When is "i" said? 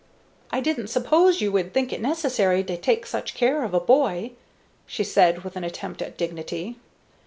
0.51-0.61